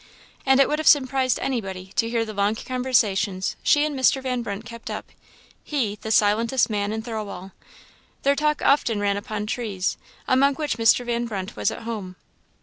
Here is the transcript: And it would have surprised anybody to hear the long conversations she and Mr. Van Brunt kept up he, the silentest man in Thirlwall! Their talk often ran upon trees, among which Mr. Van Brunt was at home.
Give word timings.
And 0.47 0.59
it 0.59 0.67
would 0.67 0.79
have 0.79 0.87
surprised 0.87 1.37
anybody 1.39 1.91
to 1.97 2.09
hear 2.09 2.25
the 2.25 2.33
long 2.33 2.55
conversations 2.55 3.55
she 3.61 3.85
and 3.85 3.95
Mr. 3.95 4.19
Van 4.19 4.41
Brunt 4.41 4.65
kept 4.65 4.89
up 4.89 5.11
he, 5.63 5.95
the 6.01 6.09
silentest 6.09 6.71
man 6.71 6.91
in 6.91 7.03
Thirlwall! 7.03 7.51
Their 8.23 8.35
talk 8.35 8.63
often 8.63 8.99
ran 8.99 9.15
upon 9.15 9.45
trees, 9.45 9.97
among 10.27 10.55
which 10.55 10.77
Mr. 10.79 11.05
Van 11.05 11.27
Brunt 11.27 11.55
was 11.55 11.69
at 11.69 11.83
home. 11.83 12.15